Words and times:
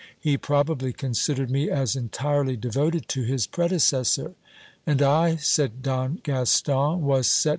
He 0.19 0.35
probably 0.35 0.93
considered 0.93 1.51
me 1.51 1.69
as 1.69 1.95
entirely 1.95 2.57
devoted 2.57 3.07
to 3.09 3.21
his 3.21 3.45
predecessor. 3.45 4.33
And 4.83 4.99
I, 4.99 5.35
said 5.35 5.83
Don 5.83 6.21
Gaston, 6.23 7.03
was 7.03 7.27
set 7.27 7.49